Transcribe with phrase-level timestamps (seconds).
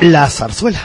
[0.00, 0.78] La zarzuela.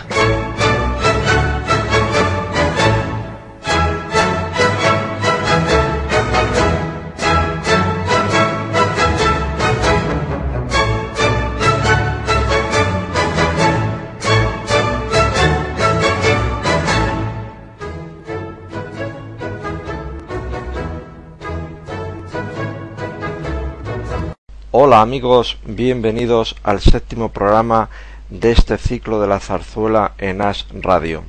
[24.71, 27.89] Hola amigos, bienvenidos al séptimo programa
[28.29, 31.23] de este ciclo de la zarzuela en As Radio.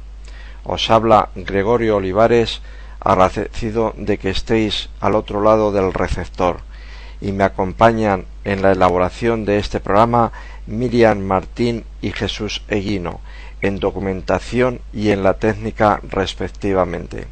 [0.65, 2.63] Os habla Gregorio Olivares,
[3.01, 6.61] agradecido de que estéis al otro lado del receptor
[7.21, 10.33] y me acompañan en la elaboración de este programa
[10.67, 13.21] Miriam Martín y Jesús Eguino,
[13.61, 17.27] en documentación y en la técnica respectivamente.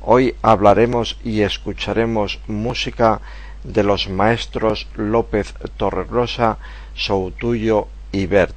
[0.00, 3.20] Hoy hablaremos y escucharemos música
[3.64, 6.58] de los maestros López Torregrosa,
[6.94, 7.88] Soutuyo
[8.24, 8.56] Bert.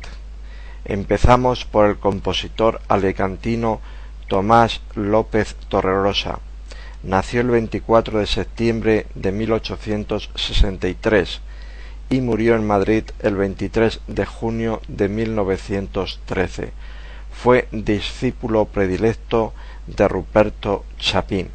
[0.85, 3.81] Empezamos por el compositor alecantino
[4.29, 6.39] Tomás López Torregrosa.
[7.03, 11.41] Nació el 24 de septiembre de 1863
[12.09, 16.71] y murió en Madrid el 23 de junio de 1913.
[17.33, 19.53] Fue discípulo predilecto
[19.87, 21.49] de Ruperto Chapín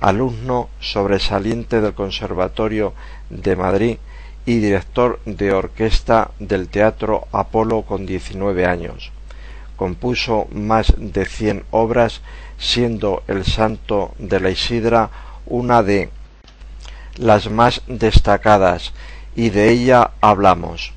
[0.00, 2.94] alumno sobresaliente del Conservatorio
[3.28, 3.98] de Madrid
[4.46, 9.12] y director de orquesta del Teatro Apolo con 19 años.
[9.76, 12.20] Compuso más de cien obras,
[12.58, 15.10] siendo El Santo de la Isidra
[15.46, 16.10] una de
[17.16, 18.92] las más destacadas,
[19.34, 20.92] y de ella hablamos.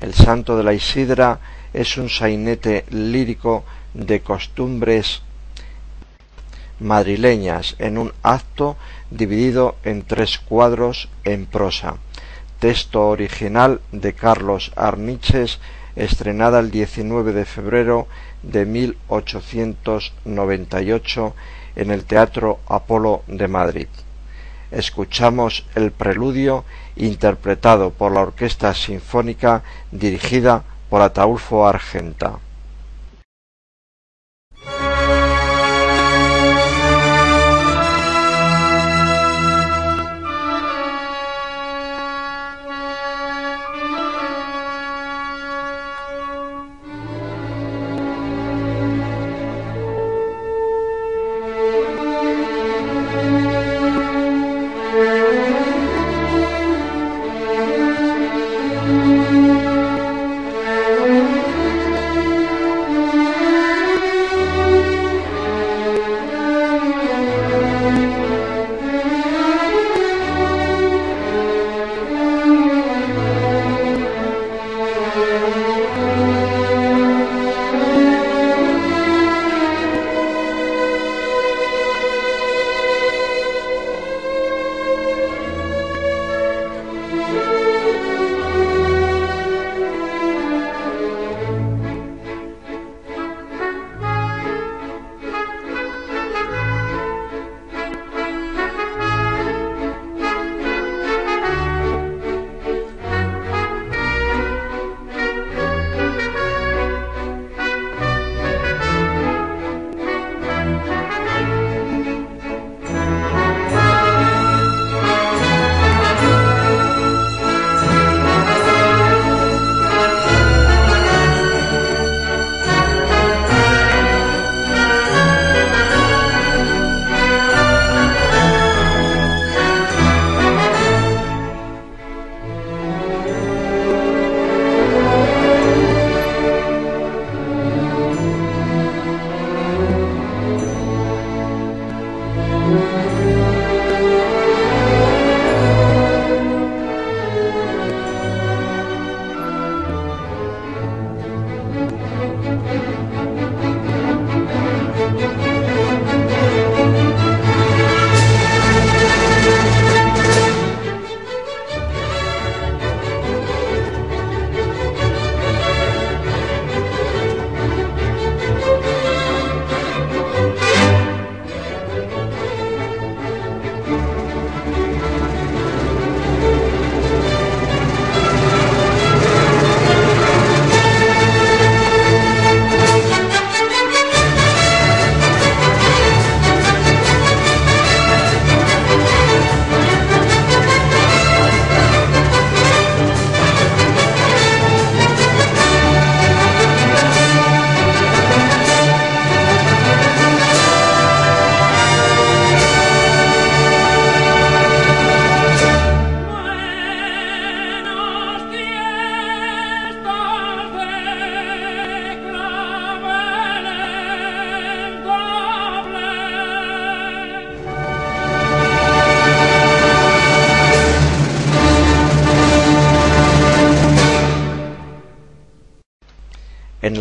[0.00, 1.40] El Santo de la Isidra
[1.72, 5.22] es un sainete lírico de costumbres
[6.80, 8.76] madrileñas en un acto
[9.10, 11.96] dividido en tres cuadros en prosa.
[12.62, 15.58] Texto original de Carlos Arniches,
[15.96, 18.06] estrenada el 19 de febrero
[18.44, 21.34] de 1898
[21.74, 23.88] en el Teatro Apolo de Madrid.
[24.70, 26.64] Escuchamos el preludio
[26.94, 32.38] interpretado por la Orquesta Sinfónica dirigida por Ataulfo Argenta.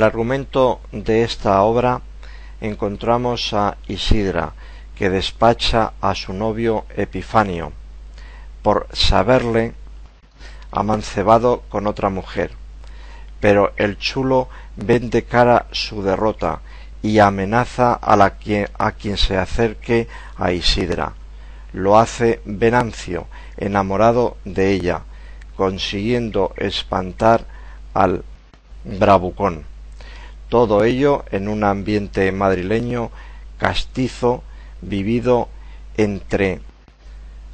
[0.01, 2.01] El argumento de esta obra
[2.59, 4.53] encontramos a Isidra,
[4.95, 7.71] que despacha a su novio Epifanio,
[8.63, 9.75] por saberle
[10.71, 12.49] amancebado con otra mujer.
[13.39, 16.61] Pero el chulo vende cara su derrota
[17.03, 18.33] y amenaza a, la
[18.79, 21.13] a quien se acerque a Isidra.
[21.73, 25.03] Lo hace Venancio, enamorado de ella,
[25.55, 27.45] consiguiendo espantar
[27.93, 28.23] al
[28.83, 29.69] bravucón.
[30.51, 33.09] Todo ello en un ambiente madrileño
[33.57, 34.43] castizo
[34.81, 35.47] vivido
[35.95, 36.59] entre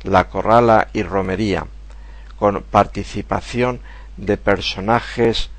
[0.01, 1.67] la corrala y romería,
[2.39, 3.81] con participación
[4.17, 5.51] de personajes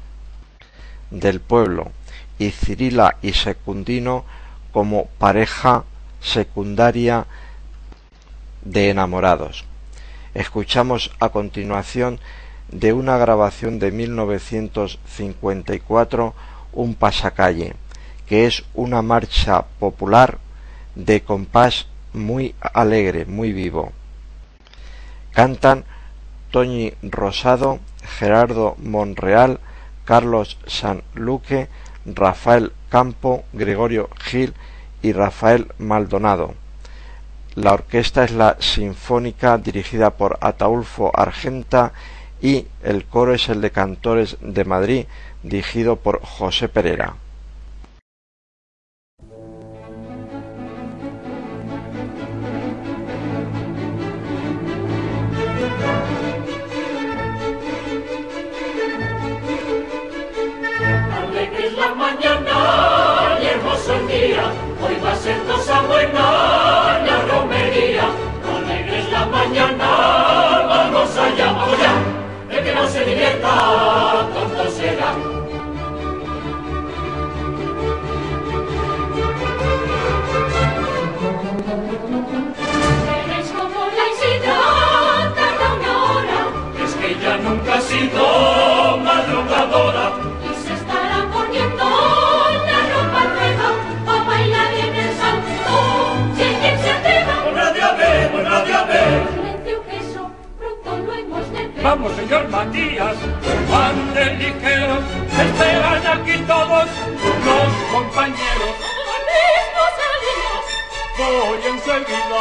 [1.12, 1.92] del pueblo
[2.40, 4.24] y Cirila y Secundino
[4.72, 5.84] como pareja
[6.20, 7.28] secundaria
[8.62, 9.64] de enamorados.
[10.34, 12.18] Escuchamos a continuación
[12.72, 16.34] de una grabación de 1954
[16.78, 17.74] un pasacalle,
[18.28, 20.38] que es una marcha popular
[20.94, 23.92] de compás muy alegre, muy vivo.
[25.32, 25.84] Cantan
[26.52, 27.80] Toñi Rosado,
[28.18, 29.58] Gerardo Monreal,
[30.04, 31.68] Carlos Sanluque,
[32.06, 34.54] Rafael Campo, Gregorio Gil
[35.02, 36.54] y Rafael Maldonado.
[37.56, 41.92] La orquesta es la Sinfónica dirigida por Ataulfo Argenta
[42.40, 45.06] y el coro es el de Cantores de Madrid
[45.42, 47.14] dirigido por José Pereira.
[101.88, 103.16] Vamos, señor Matías,
[103.70, 103.96] van
[104.38, 105.04] ligeros,
[105.40, 106.86] esperan aquí todos
[107.46, 108.74] los compañeros.
[109.32, 110.64] mismo salimos.
[111.16, 112.40] Voy enseguida.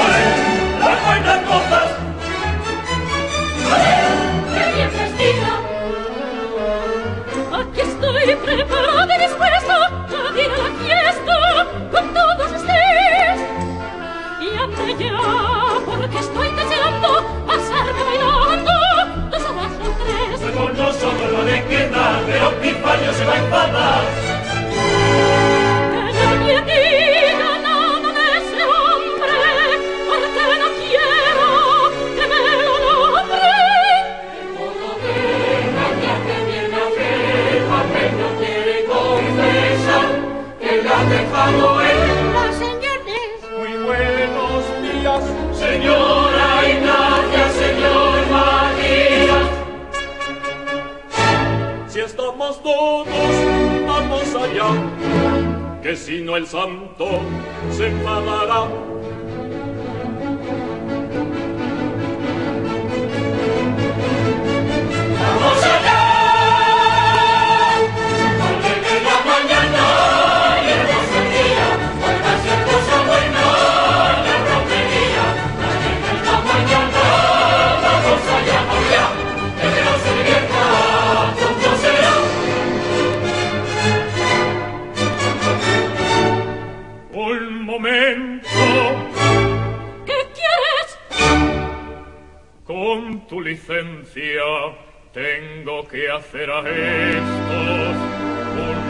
[0.00, 0.24] ¡Ole!
[0.80, 1.88] ¡Las buenas cosas!
[3.68, 3.96] ¡Ole!
[4.54, 5.52] ¡Qué bien vestida!
[7.60, 9.11] Aquí estoy preparada
[22.82, 25.41] Pipaño se va a enfadar.
[56.12, 57.20] vecino el santo
[57.70, 59.01] se enfadará
[93.52, 94.42] licencia,
[95.12, 97.96] tengo que hacer a estos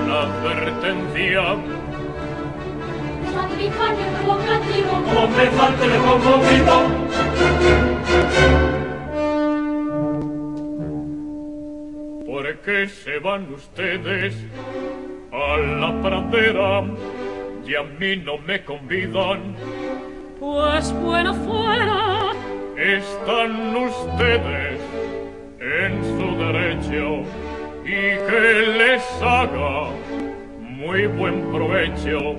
[0.06, 1.42] una advertencia.
[12.24, 14.36] ¿Por qué se van ustedes
[15.32, 16.84] a la pradera
[17.66, 19.56] y a mí no me convidan?
[20.38, 22.11] Pues bueno fuera.
[22.76, 24.80] Están ustedes
[25.60, 27.22] en su derecho
[27.84, 29.90] y que les haga
[30.58, 32.36] muy buen provecho,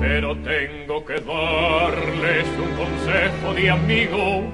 [0.00, 4.44] pero tengo que darles un consejo de amigo,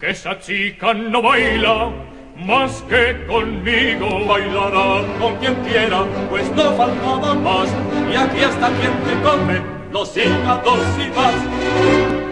[0.00, 1.90] que esa chica no baila
[2.36, 4.26] más que conmigo.
[4.26, 7.68] Bailará con quien quiera, pues no faltaba más.
[8.10, 9.60] Y aquí está quien te come
[9.92, 12.23] los hígados y más.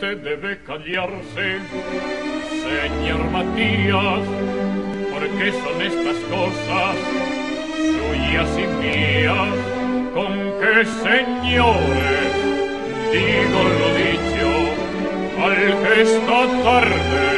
[0.00, 1.58] Usted debe callarse,
[2.62, 4.22] señor Matías,
[5.12, 6.94] porque son estas cosas
[7.74, 9.56] suyas y mías.
[10.14, 12.30] Con que señores,
[13.10, 14.50] digo lo dicho,
[15.42, 17.28] al que esta tarde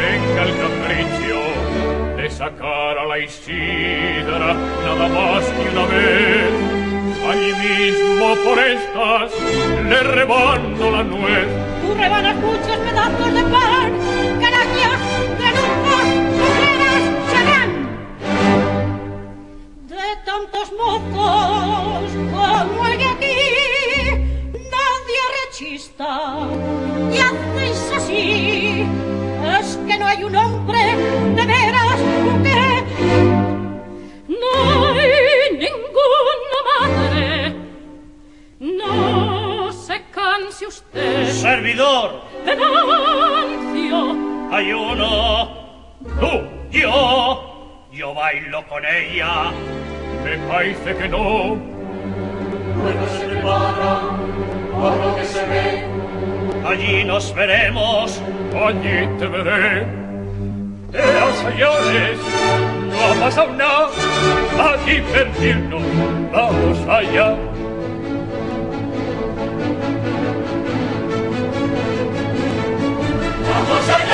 [0.00, 4.54] tenga el capricho de sacar a la Isidra
[4.84, 6.81] nada más que una vez.
[7.28, 9.32] Allí mismo por estas
[9.88, 11.46] le rebando la nuez.
[11.82, 13.92] Tú rebanas muchos pedazos de pan,
[14.40, 14.90] caraña,
[15.38, 15.96] granuja,
[16.38, 17.70] mujeres, serán.
[19.88, 23.40] De tantos mozos como el de aquí,
[24.52, 26.10] nadie rechista.
[27.12, 28.86] Y hacéis así,
[29.60, 30.96] es que no hay un hombre
[31.36, 31.81] de veras
[40.50, 41.30] se canse usted.
[41.30, 44.16] Servidor, Venancio,
[44.50, 45.48] hay uno.
[46.20, 47.48] Tú, yo.
[47.92, 49.52] Yo bailo con ella.
[50.24, 51.56] Me parece que no.
[52.76, 54.00] Bueno se prepara,
[54.72, 55.86] por lo que se ve.
[56.66, 58.20] Allí nos veremos.
[58.54, 59.82] Allí te veré.
[60.94, 62.18] Eh, señores,
[62.90, 63.88] no ha pasado nada.
[64.58, 65.82] A divertirnos.
[66.32, 67.36] Vamos allá.
[73.52, 74.11] ¡Vamos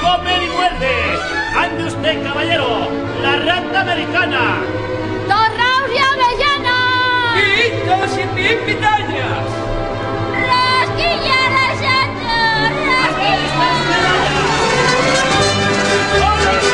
[0.00, 0.94] come ni muerde!
[1.56, 2.88] ¡Ande usted, caballero!
[3.22, 4.60] ¡La rata americana!
[5.28, 6.78] ¡Don Raúl Avellana!
[7.34, 9.48] ¡Mitos y mil pitayas!
[10.46, 12.36] ¡Costillera Santo!
[16.18, 16.66] ¡Oro y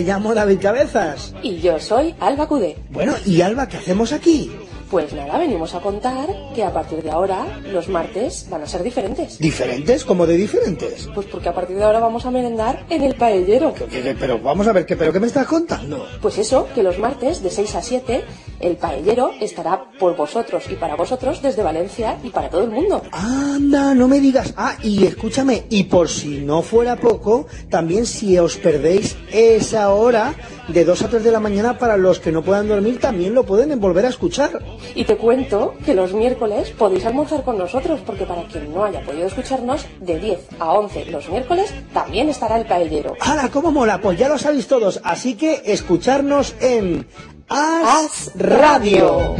[0.00, 1.34] Me llamo David Cabezas.
[1.42, 2.78] Y yo soy Alba Cudé.
[2.88, 4.50] Bueno, ¿y Alba qué hacemos aquí?
[4.90, 8.82] Pues nada, venimos a contar que a partir de ahora los martes van a ser
[8.82, 9.38] diferentes.
[9.38, 10.04] ¿Diferentes?
[10.04, 11.08] ¿Cómo de diferentes?
[11.14, 13.72] Pues porque a partir de ahora vamos a merendar en el paellero.
[13.72, 14.16] ¿Qué- qué- qué?
[14.18, 16.04] Pero vamos a ver, ¿qué, ¿pero qué me estás contando?
[16.20, 18.24] Pues eso, que los martes de 6 a 7
[18.58, 23.00] el paellero estará por vosotros y para vosotros desde Valencia y para todo el mundo.
[23.12, 24.52] Anda, no me digas.
[24.56, 30.34] Ah, y escúchame, y por si no fuera poco, también si os perdéis esa hora
[30.72, 33.44] de 2 a 3 de la mañana para los que no puedan dormir, también lo
[33.44, 34.62] pueden volver a escuchar.
[34.94, 39.02] Y te cuento que los miércoles podéis almorzar con nosotros porque para quien no haya
[39.02, 43.14] podido escucharnos, de 10 a 11 los miércoles también estará el paellero.
[43.20, 44.00] ¡Hala, cómo mola!
[44.00, 47.06] Pues ya lo sabéis todos, así que escucharnos en
[47.48, 49.36] As As Radio.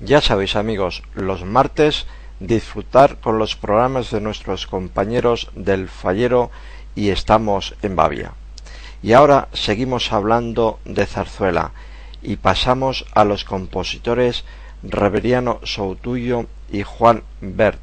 [0.00, 2.06] Ya sabéis amigos, los martes
[2.46, 6.50] disfrutar con los programas de nuestros compañeros del Fallero
[6.94, 8.32] y estamos en Bavia.
[9.02, 11.72] Y ahora seguimos hablando de zarzuela
[12.20, 14.44] y pasamos a los compositores
[14.82, 17.80] Reveriano Soutullo y Juan Bert.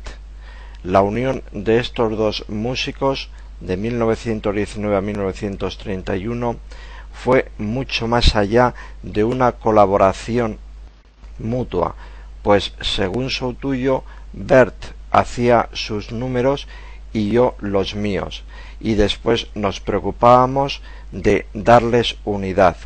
[0.84, 3.30] La unión de estos dos músicos
[3.62, 6.58] de 1919 a 1931
[7.14, 8.74] fue mucho más allá
[9.04, 10.58] de una colaboración
[11.38, 11.96] mutua,
[12.44, 16.68] pues según Soutullo, Bert hacía sus números
[17.14, 18.44] y yo los míos,
[18.80, 22.78] y después nos preocupábamos de darles unidad.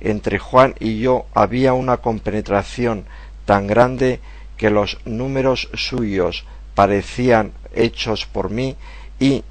[0.00, 3.04] Entre Juan y yo había una compenetración
[3.44, 4.20] tan grande
[4.56, 8.76] que los números suyos parecían hechos por mí
[9.18, 9.44] y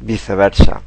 [0.00, 0.82] viceversa.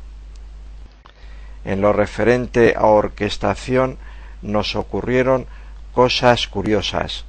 [1.65, 3.97] En lo referente a orquestación
[4.41, 5.45] nos ocurrieron
[5.93, 7.25] cosas curiosas.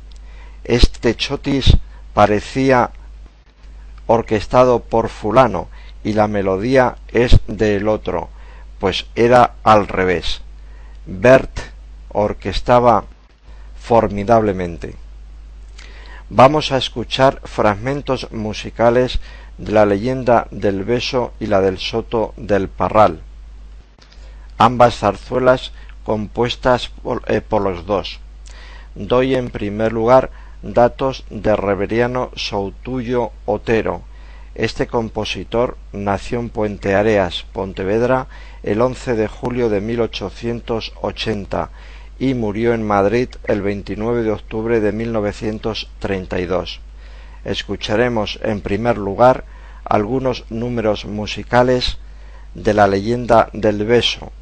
[0.64, 1.76] Este chotis
[2.14, 2.90] parecía
[4.06, 5.68] orquestado por fulano
[6.02, 8.28] y la melodía es del otro,
[8.78, 10.42] pues era al revés.
[11.06, 11.58] Bert
[12.10, 13.04] orquestaba
[13.78, 14.96] formidablemente.
[16.30, 19.18] Vamos a escuchar fragmentos musicales
[19.58, 23.20] de la leyenda del beso y la del soto del parral.
[24.56, 25.72] Ambas zarzuelas
[26.04, 28.20] compuestas por, eh, por los dos.
[28.94, 30.30] Doy en primer lugar
[30.64, 34.02] datos de Reveriano Soutullo Otero.
[34.54, 38.28] Este compositor nació en Puente Areas, Pontevedra,
[38.62, 41.70] el 11 de julio de 1880
[42.18, 46.80] y murió en Madrid el 29 de octubre de 1932.
[47.44, 49.44] Escucharemos en primer lugar
[49.84, 51.98] algunos números musicales
[52.54, 54.32] de la leyenda del beso,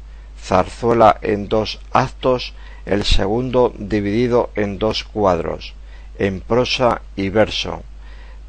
[0.41, 2.53] zarzuela en dos actos,
[2.85, 5.73] el segundo dividido en dos cuadros,
[6.17, 7.83] en prosa y verso.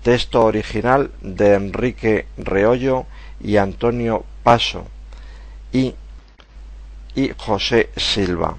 [0.02, 3.06] Texto original de Enrique Reollo
[3.40, 4.86] y Antonio Paso
[5.72, 5.94] y,
[7.14, 8.56] y José Silva.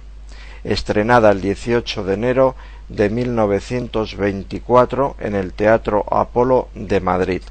[0.64, 2.56] Estrenada el 18 de enero
[2.90, 7.42] de 1924 en el Teatro Apolo de Madrid.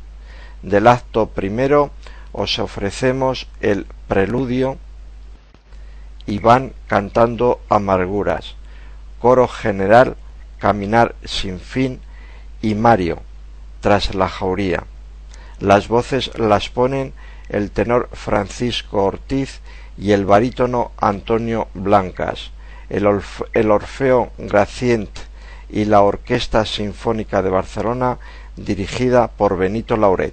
[0.62, 1.90] Del acto primero
[2.32, 4.78] os ofrecemos el preludio
[6.26, 8.54] y van cantando amarguras,
[9.20, 10.16] coro general,
[10.64, 12.00] caminar sin fin
[12.62, 13.20] y Mario,
[13.82, 14.84] tras la jauría.
[15.60, 17.12] Las voces las ponen
[17.50, 19.60] el tenor Francisco Ortiz
[19.98, 22.50] y el barítono Antonio Blancas,
[22.88, 25.10] el, Orf- el Orfeo Gracient
[25.68, 28.16] y la Orquesta Sinfónica de Barcelona
[28.56, 30.32] dirigida por Benito Lauret.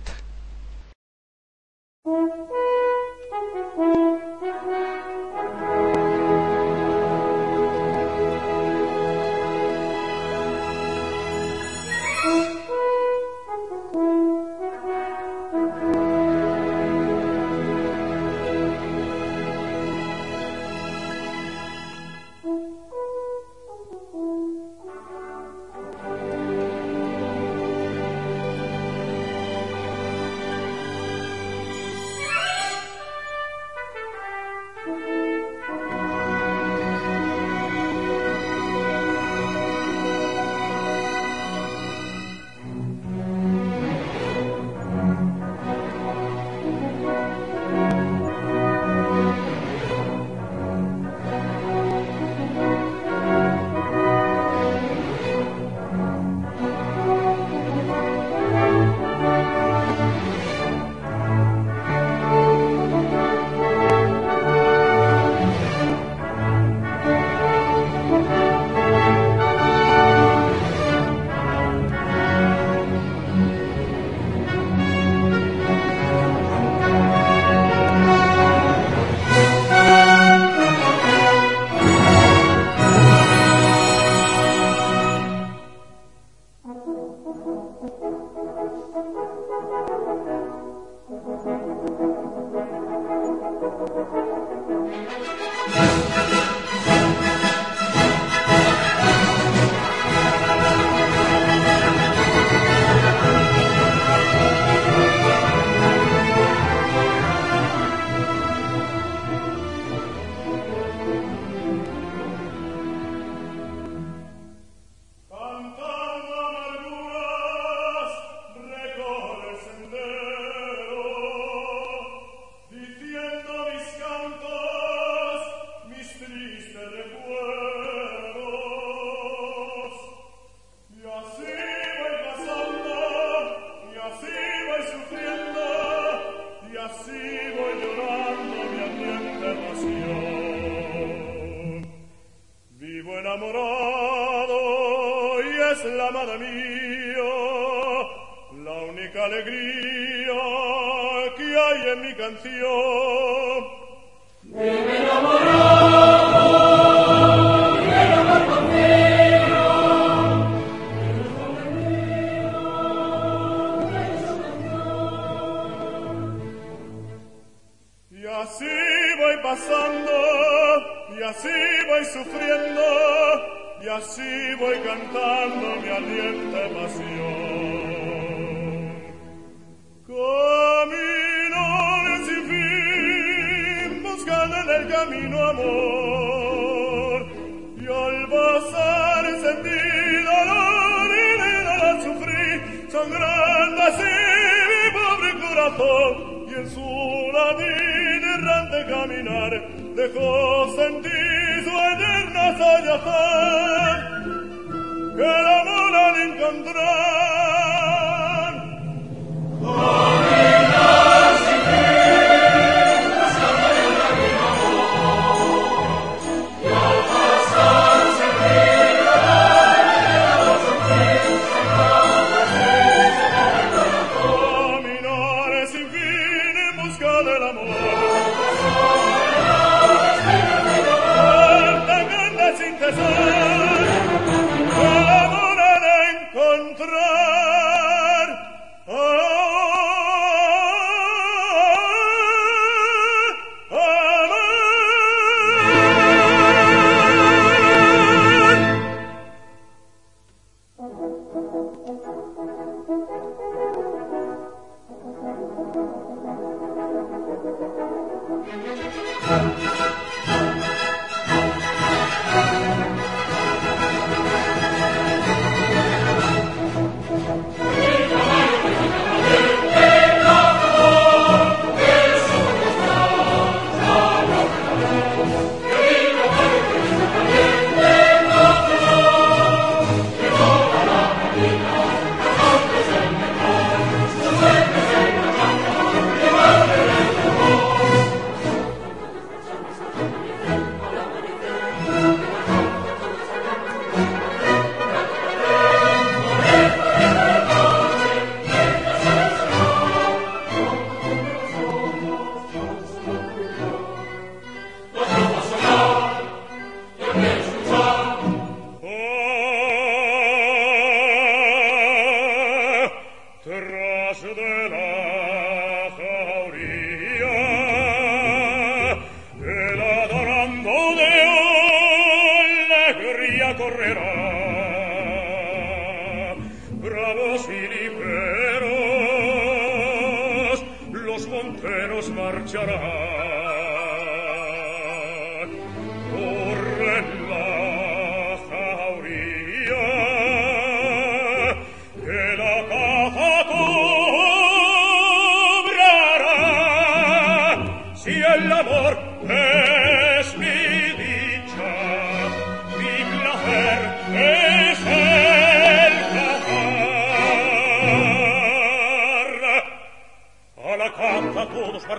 [332.09, 333.20] marchará.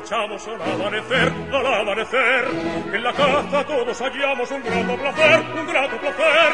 [0.03, 2.45] marchamos al amanecer, al amanecer.
[2.93, 6.53] En la caza todos hallamos un grato placer, un grato placer.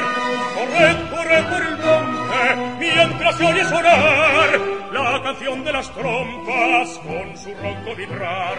[0.55, 4.61] Corred, corred por el monte, mientras se oye sonar
[4.93, 8.59] la canción de las trompas con su ronco vibrar.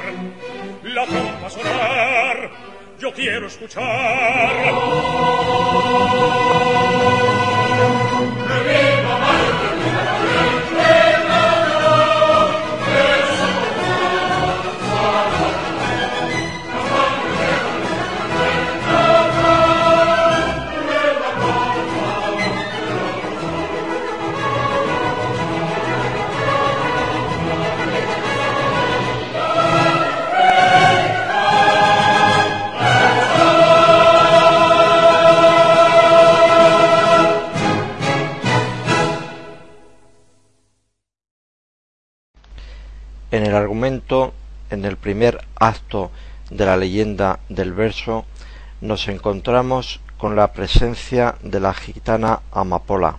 [0.84, 2.50] La trompa sonar,
[3.00, 4.50] yo quiero escuchar.
[43.90, 46.12] En el primer acto
[46.52, 48.24] de la leyenda del verso,
[48.82, 53.18] nos encontramos con la presencia de la gitana Amapola,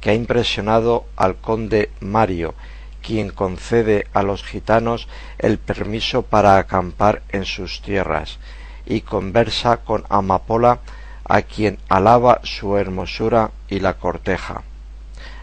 [0.00, 2.54] que ha impresionado al conde Mario,
[3.02, 8.38] quien concede a los gitanos el permiso para acampar en sus tierras,
[8.86, 10.78] y conversa con Amapola,
[11.26, 14.62] a quien alaba su hermosura y la corteja.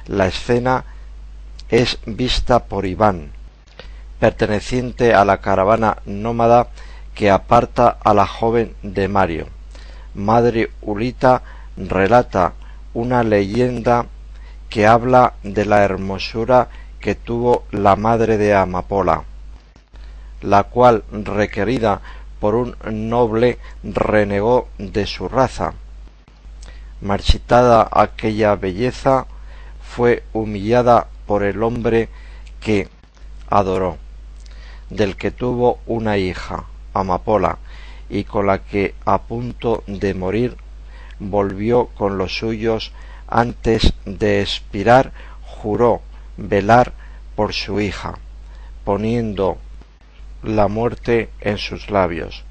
[0.07, 0.85] La escena
[1.71, 3.31] es vista por Iván,
[4.19, 6.67] perteneciente a la caravana nómada
[7.15, 9.47] que aparta a la joven de Mario.
[10.13, 11.41] Madre Ulita
[11.77, 12.53] relata
[12.93, 14.05] una leyenda
[14.69, 16.67] que habla de la hermosura
[16.99, 19.23] que tuvo la madre de Amapola,
[20.41, 22.01] la cual, requerida
[22.41, 22.75] por un
[23.09, 25.73] noble, renegó de su raza.
[26.99, 29.25] Marchitada aquella belleza,
[29.95, 32.09] fue humillada por el hombre
[32.59, 32.87] que
[33.49, 33.97] adoró,
[34.89, 37.57] del que tuvo una hija, Amapola,
[38.09, 40.57] y con la que a punto de morir
[41.19, 42.91] volvió con los suyos
[43.27, 45.13] antes de expirar
[45.45, 46.01] juró
[46.35, 46.93] velar
[47.35, 48.17] por su hija,
[48.83, 49.57] poniendo
[50.43, 52.43] la muerte en sus labios.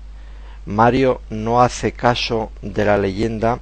[0.64, 3.58] Mario no hace caso de la leyenda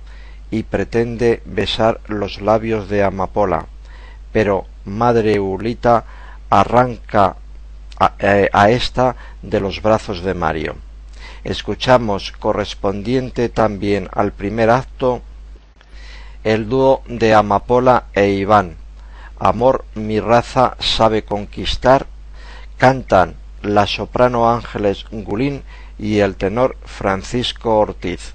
[0.51, 3.67] y pretende besar los labios de Amapola,
[4.33, 6.05] pero Madre Ulita
[6.51, 7.37] arranca
[7.99, 10.77] a, eh, a esta de los brazos de Mario.
[11.45, 15.23] Escuchamos correspondiente también al primer acto
[16.45, 18.77] el dúo de Amapola e Iván.
[19.39, 22.07] Amor mi raza sabe conquistar.
[22.77, 25.63] Cantan la soprano Ángeles Gulín
[25.99, 28.35] y el tenor Francisco Ortiz.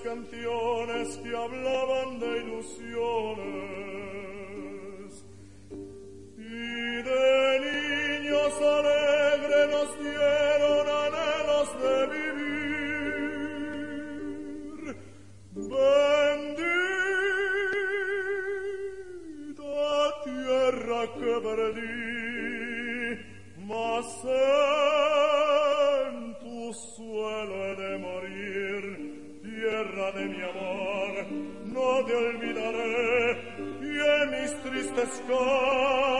[0.00, 3.83] canciones que hablaban de ilusiones
[35.06, 36.13] sky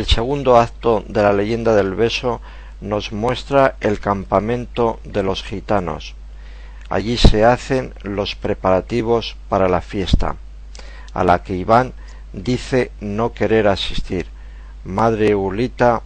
[0.00, 2.40] El segundo acto de la leyenda del beso
[2.80, 6.14] nos muestra el campamento de los gitanos.
[6.88, 10.36] Allí se hacen los preparativos para la fiesta,
[11.12, 11.92] a la que Iván
[12.32, 14.26] dice no querer asistir.
[14.84, 16.00] Madre Ulita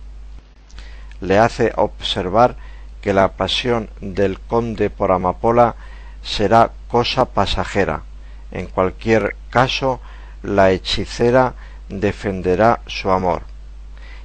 [1.20, 2.56] le hace observar
[3.00, 5.76] que la pasión del conde por Amapola
[6.20, 8.02] será cosa pasajera.
[8.50, 10.00] En cualquier caso,
[10.42, 11.54] la hechicera
[11.88, 13.53] defenderá su amor.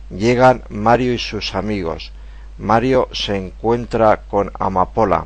[0.09, 2.11] Llegan Mario y sus amigos.
[2.57, 5.25] Mario se encuentra con Amapola.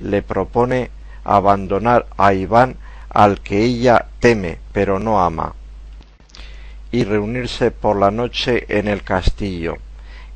[0.00, 0.90] Le propone
[1.24, 2.76] abandonar a Iván
[3.10, 5.54] al que ella teme pero no ama
[6.90, 9.76] y reunirse por la noche en el castillo.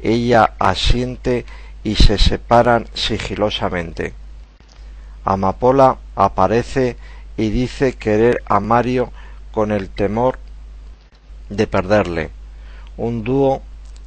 [0.03, 1.47] Ella asiente
[1.85, 4.13] y se separan sigilosamente.
[5.25, 6.97] Amapola aparece
[7.37, 9.13] y dice querer a Mario
[9.53, 10.39] con el temor
[11.49, 12.31] de perderle.
[12.97, 13.63] Un dúo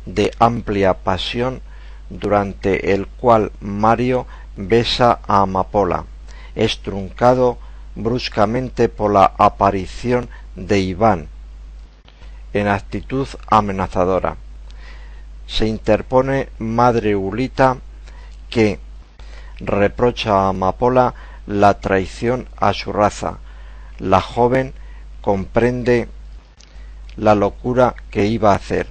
[0.05, 1.61] de amplia pasión
[2.09, 6.05] durante el cual Mario besa a Amapola,
[6.55, 7.57] estruncado
[7.95, 11.27] bruscamente por la aparición de Iván,
[12.53, 14.37] en actitud amenazadora.
[15.47, 17.77] Se interpone Madre Ulita
[18.49, 18.79] que
[19.59, 21.13] reprocha a Amapola
[21.47, 23.39] la traición a su raza.
[23.99, 24.73] La joven
[25.21, 26.07] comprende
[27.15, 28.87] la locura que iba a hacer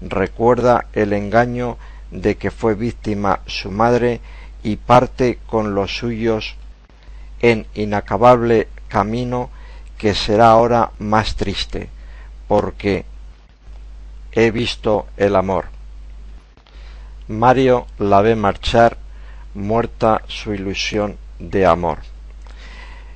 [0.00, 1.78] recuerda el engaño
[2.10, 4.20] de que fue víctima su madre
[4.62, 6.56] y parte con los suyos
[7.40, 9.50] en inacabable camino
[9.98, 11.88] que será ahora más triste,
[12.48, 13.04] porque
[14.32, 15.66] he visto el amor.
[17.28, 18.98] Mario la ve marchar,
[19.54, 21.98] muerta su ilusión de amor.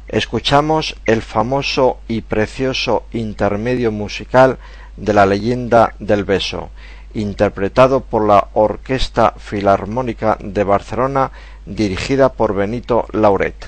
[0.08, 4.58] Escuchamos el famoso y precioso intermedio musical
[5.00, 6.70] de la leyenda del beso,
[7.14, 11.30] interpretado por la Orquesta Filarmónica de Barcelona,
[11.66, 13.66] dirigida por Benito Lauret.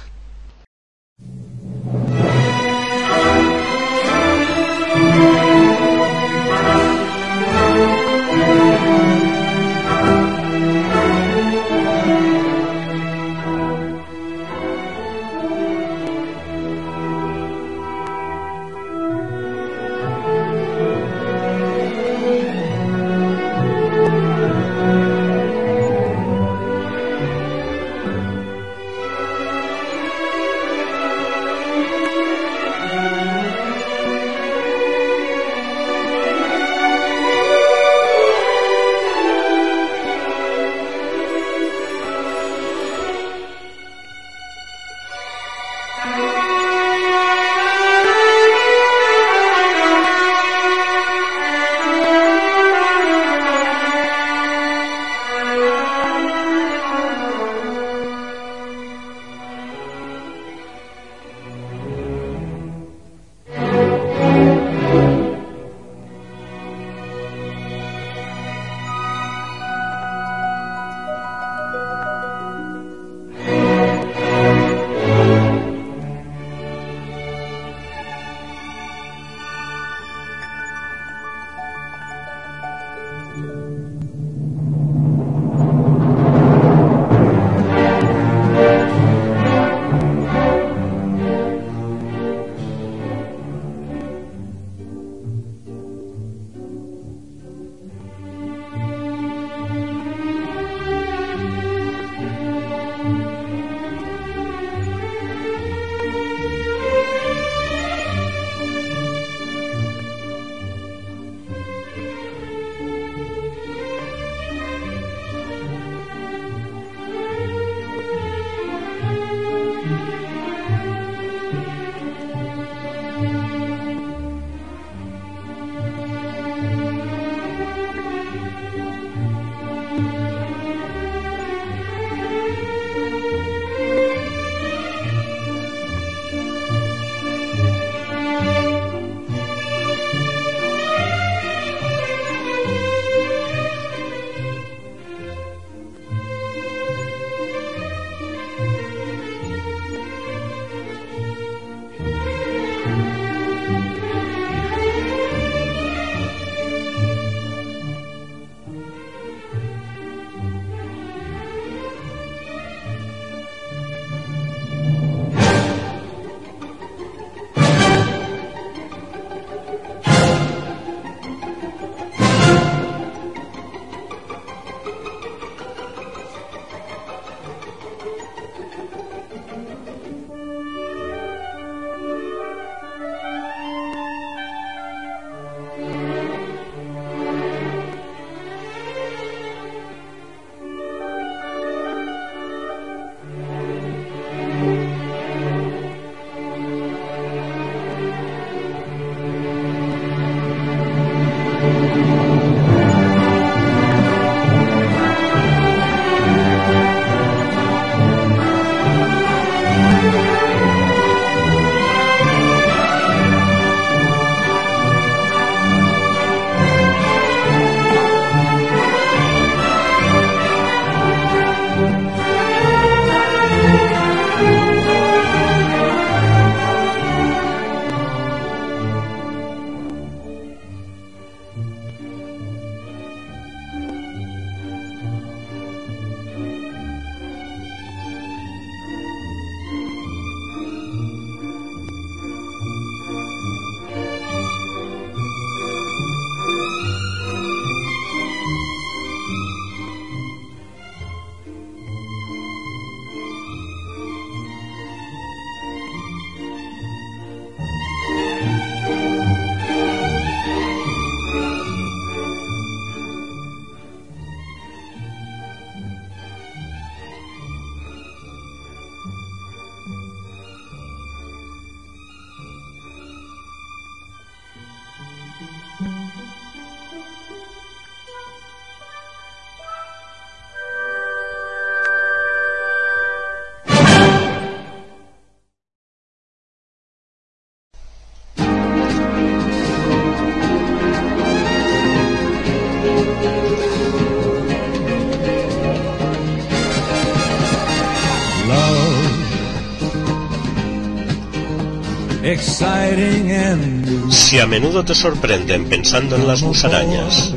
[304.10, 307.34] Si a menudo te sorprenden pensando en las musarañas,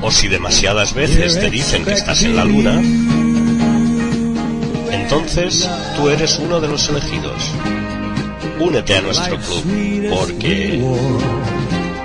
[0.00, 2.80] o si demasiadas veces te dicen que estás en la luna,
[4.92, 7.50] entonces tú eres uno de los elegidos.
[8.60, 10.82] Únete a nuestro club, porque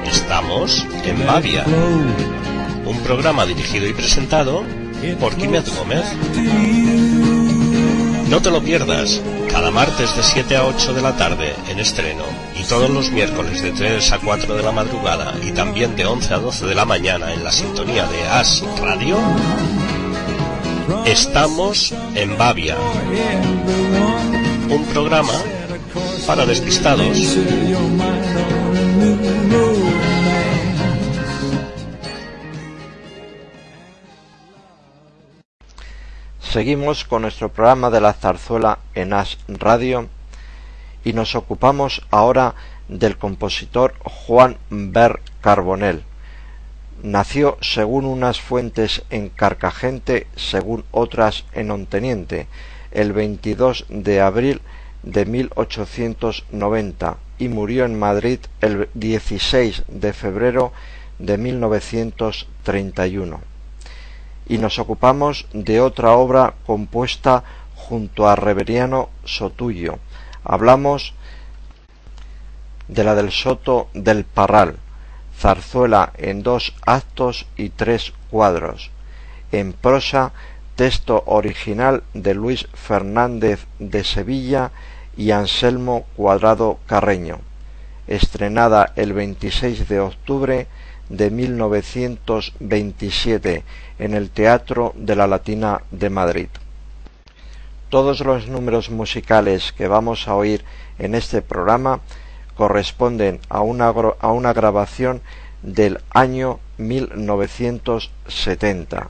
[0.06, 1.66] estamos en Bavia,
[2.86, 4.64] un programa dirigido y presentado
[5.20, 6.04] por Quimet Gómez.
[8.30, 9.22] No te lo pierdas,
[9.54, 12.24] cada martes de 7 a 8 de la tarde en estreno
[12.60, 16.34] y todos los miércoles de 3 a 4 de la madrugada y también de 11
[16.34, 19.16] a 12 de la mañana en la sintonía de As Radio.
[21.06, 22.76] Estamos en Bavia,
[24.70, 25.34] un programa
[26.26, 27.38] para despistados.
[36.54, 40.08] Seguimos con nuestro programa de la zarzuela en As Radio
[41.04, 42.54] y nos ocupamos ahora
[42.88, 46.04] del compositor Juan Ber Carbonell.
[47.02, 52.46] Nació según unas fuentes en Carcagente, según otras en Onteniente,
[52.92, 54.62] el 22 de abril
[55.02, 60.72] de 1890 y murió en Madrid el 16 de febrero
[61.18, 63.53] de 1931
[64.48, 67.44] y nos ocupamos de otra obra compuesta
[67.76, 70.00] junto a Reveriano Sotullo.
[70.44, 71.14] Hablamos
[72.88, 74.78] de la del Soto del Parral,
[75.38, 78.92] zarzuela en dos actos y tres cuadros.
[79.52, 80.34] En prosa,
[80.76, 84.72] texto original de Luis Fernández de Sevilla
[85.16, 87.40] y Anselmo Cuadrado Carreño,
[88.08, 90.68] estrenada el 26 de octubre
[91.10, 93.64] de 1927
[94.00, 96.48] en el Teatro de la Latina de Madrid.
[97.90, 100.66] Todos los números musicales que vamos a oír
[100.98, 102.02] en este programa
[102.56, 105.22] corresponden a una, a una grabación
[105.62, 109.10] del año 1970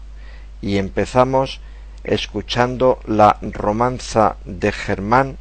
[0.62, 1.60] y empezamos
[2.04, 5.38] escuchando la romanza de Germán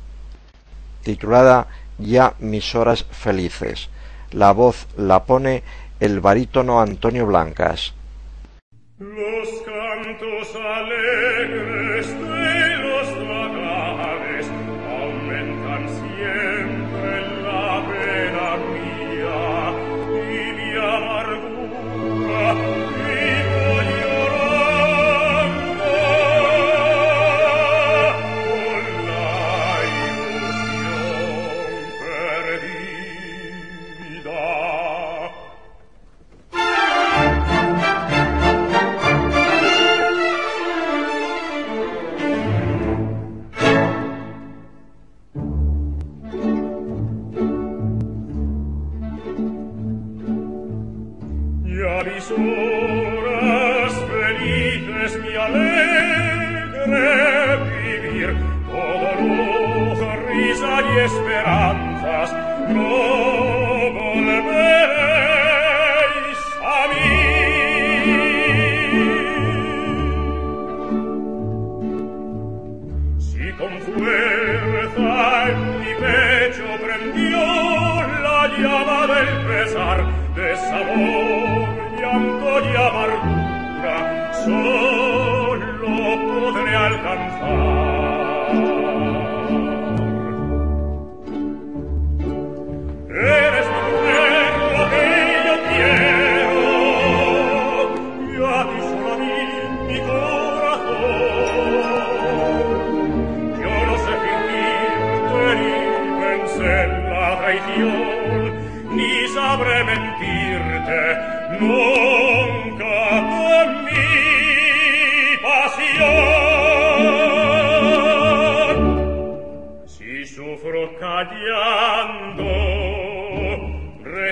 [1.03, 1.67] titulada
[1.99, 3.89] Ya mis horas felices.
[4.31, 5.63] La voz la pone
[6.01, 7.93] el barítono Antonio Blancas.
[9.03, 14.22] Los cantos alegres de los vagabundos.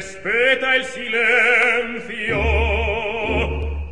[0.01, 2.41] respeta el silencio.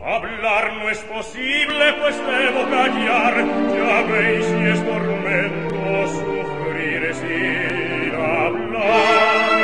[0.02, 3.44] Hablar no es posible, pues debo callar.
[3.76, 9.57] Ya veis si es tormento sufrir sin hablar.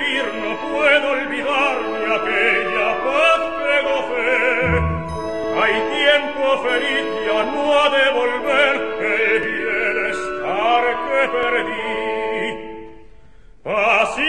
[0.00, 4.30] no puedo olvidar ni aquella paz que gocé.
[5.60, 11.80] Hay tiempo feliz ya no ha de volver el bienestar que perdí.
[13.64, 14.28] Así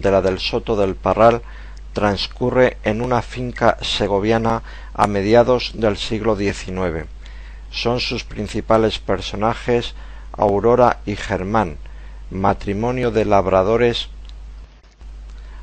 [0.00, 1.42] de la del Soto del Parral
[1.92, 4.62] transcurre en una finca segoviana
[4.94, 7.06] a mediados del siglo XIX.
[7.70, 9.94] Son sus principales personajes
[10.32, 11.76] Aurora y Germán,
[12.30, 14.08] matrimonio de labradores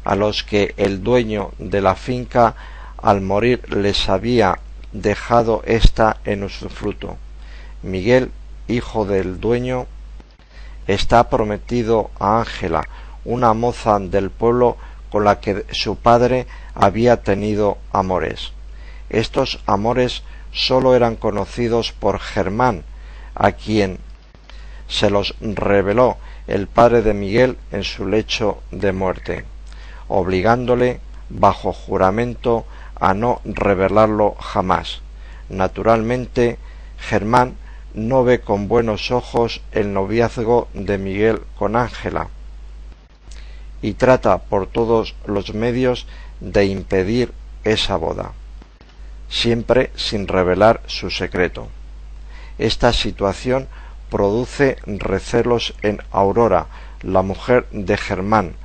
[0.03, 2.55] a los que el dueño de la finca
[3.01, 4.59] al morir les había
[4.91, 7.17] dejado ésta en usufruto.
[7.81, 8.31] Miguel,
[8.67, 9.87] hijo del dueño,
[10.87, 12.87] está prometido a Ángela,
[13.25, 14.77] una moza del pueblo
[15.09, 18.53] con la que su padre había tenido amores.
[19.09, 22.83] Estos amores sólo eran conocidos por Germán,
[23.33, 23.99] a quien
[24.87, 26.17] se los reveló
[26.47, 29.45] el padre de Miguel en su lecho de muerte,
[30.07, 30.99] obligándole
[31.29, 32.65] bajo juramento
[32.99, 35.01] a no revelarlo jamás.
[35.49, 36.57] Naturalmente,
[36.97, 37.55] Germán
[37.93, 42.29] no ve con buenos ojos el noviazgo de Miguel con Ángela
[43.85, 46.07] y trata por todos los medios
[46.39, 47.31] de impedir
[47.63, 48.31] esa boda,
[49.29, 51.67] siempre sin revelar su secreto.
[52.57, 53.67] Esta situación
[54.09, 56.65] produce recelos en Aurora,
[57.03, 58.55] la mujer de Germán,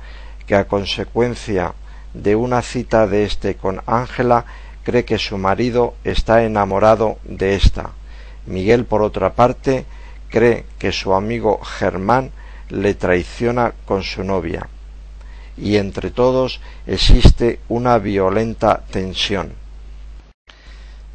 [0.47, 1.75] que a consecuencia
[2.15, 4.45] de una cita de éste con Ángela
[4.83, 7.91] cree que su marido está enamorado de ésta.
[8.47, 9.85] Miguel, por otra parte,
[10.29, 12.31] cree que su amigo Germán
[12.69, 14.67] le traiciona con su novia.
[15.61, 19.53] Y entre todos existe una violenta tensión.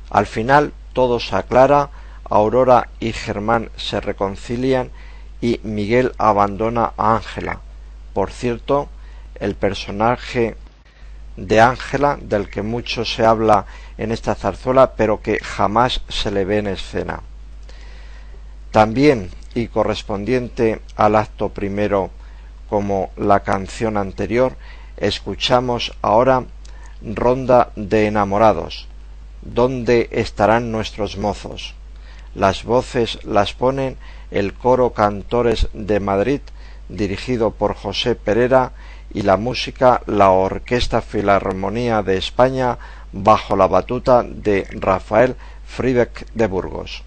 [0.08, 1.90] Al final todo se aclara,
[2.24, 4.90] Aurora y Germán se reconcilian
[5.40, 7.60] y Miguel abandona a Ángela.
[8.14, 8.88] Por cierto,
[9.34, 10.56] el personaje
[11.36, 13.66] de Ángela, del que mucho se habla
[13.98, 17.20] en esta zarzuela, pero que jamás se le ve en escena.
[18.70, 22.10] También, y correspondiente al acto primero
[22.68, 24.56] como la canción anterior,
[24.96, 26.44] escuchamos ahora
[27.02, 28.88] Ronda de enamorados.
[29.42, 31.74] ¿Dónde estarán nuestros mozos?
[32.34, 33.96] Las voces las ponen
[34.30, 36.40] el coro Cantores de Madrid,
[36.88, 38.72] dirigido por José Pereira,
[39.12, 42.76] y la música la Orquesta Filarmonía de España
[43.12, 45.36] bajo la batuta de Rafael
[45.66, 47.02] Fribeck de Burgos.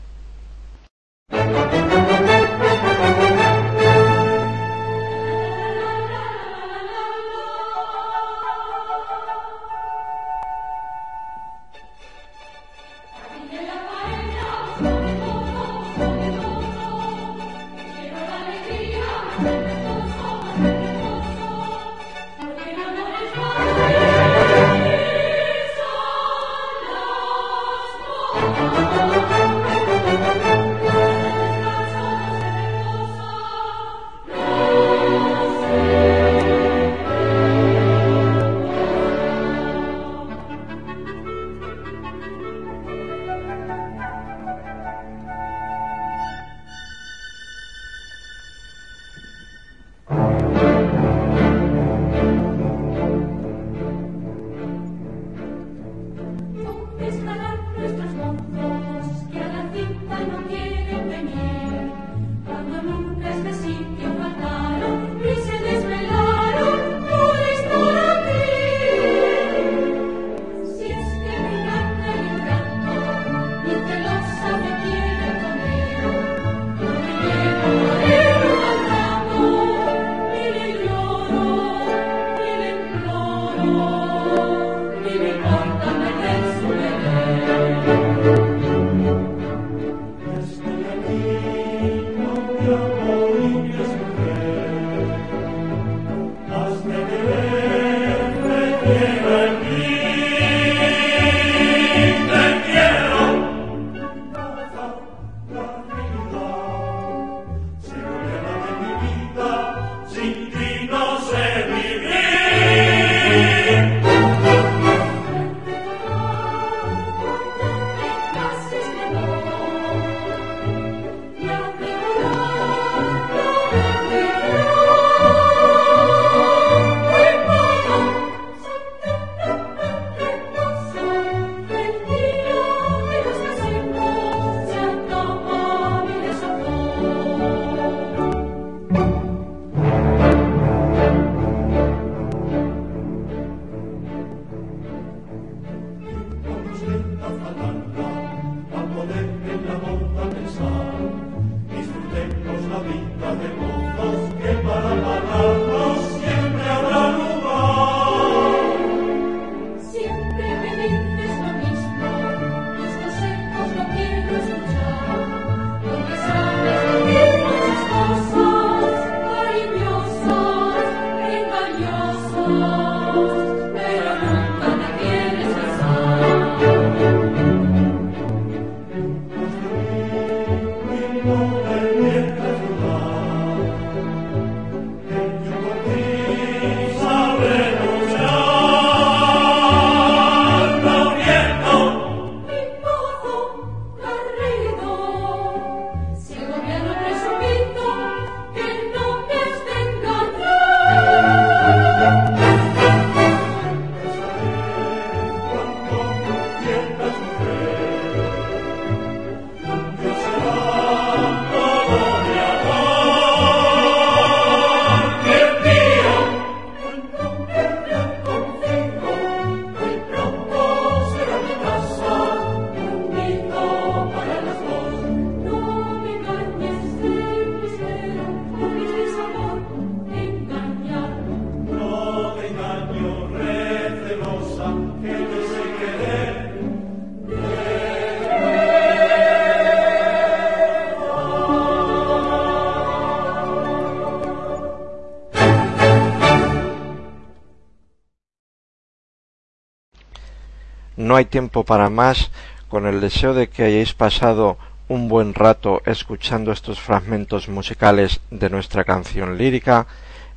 [251.19, 252.31] Hay tiempo para más,
[252.69, 254.57] con el deseo de que hayáis pasado
[254.87, 259.85] un buen rato escuchando estos fragmentos musicales de nuestra canción lírica,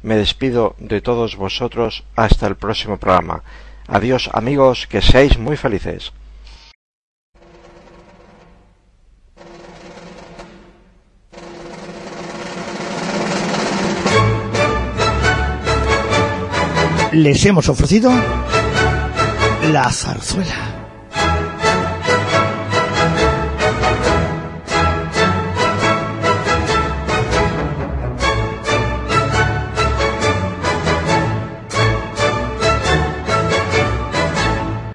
[0.02, 3.42] me despido de todos vosotros hasta el próximo programa.
[3.86, 6.12] Adiós amigos, que seáis muy felices.
[17.12, 18.10] Les hemos ofrecido
[19.70, 20.71] la zarzuela.